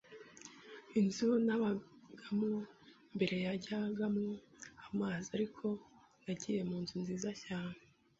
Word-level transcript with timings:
Inzu 0.99 1.27
nabagamo 1.45 2.51
mbere 3.15 3.35
yajyagamo 3.45 4.27
amazi, 4.87 5.27
ariko 5.37 5.65
nagiye 6.23 6.61
mu 6.69 6.77
nzu 6.81 6.95
nziza 7.03 7.29
cyane 7.45 7.77